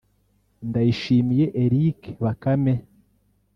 [0.69, 2.73] Ndayishimiye Eric Bakame